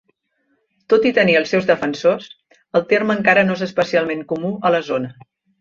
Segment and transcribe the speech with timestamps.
[0.93, 2.27] Tot i tenir els seus defensors,
[2.81, 5.17] el terme encara no és especialment comú a la zona.